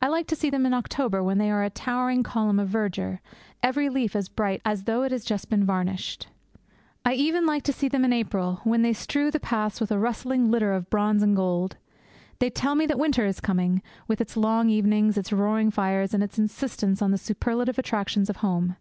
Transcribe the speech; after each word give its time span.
I 0.00 0.08
like 0.08 0.26
to 0.28 0.34
see 0.34 0.48
them 0.48 0.64
in 0.64 0.72
October, 0.72 1.22
when 1.22 1.36
they 1.36 1.50
are 1.50 1.62
a 1.62 1.68
towering 1.68 2.22
column 2.22 2.58
of 2.58 2.70
verdure, 2.70 3.20
every 3.62 3.90
leaf 3.90 4.16
as 4.16 4.30
bright 4.30 4.62
as 4.64 4.84
though 4.84 5.02
it 5.02 5.12
has 5.12 5.26
just 5.26 5.50
been 5.50 5.66
varnished. 5.66 6.26
I 7.04 7.12
even 7.12 7.44
like 7.44 7.62
to 7.64 7.72
see 7.74 7.86
them 7.86 8.02
in 8.02 8.14
April, 8.14 8.62
when 8.64 8.80
they 8.80 8.94
strew 8.94 9.30
the 9.30 9.38
paths 9.38 9.78
with 9.78 9.90
a 9.92 9.98
rustling 9.98 10.50
litter 10.50 10.72
of 10.72 10.88
bronze 10.88 11.22
and 11.22 11.36
gold. 11.36 11.76
They 12.38 12.48
tell 12.48 12.74
me 12.74 12.86
that 12.86 12.98
winter 12.98 13.26
is 13.26 13.40
coming, 13.40 13.82
with 14.08 14.22
its 14.22 14.38
long 14.38 14.70
evenings, 14.70 15.18
its 15.18 15.34
roaring 15.34 15.70
fires, 15.70 16.14
and 16.14 16.22
its 16.22 16.38
insistence 16.38 17.02
on 17.02 17.10
the 17.10 17.18
superlative 17.18 17.78
attractions 17.78 18.30
of 18.30 18.36
home. 18.38 18.76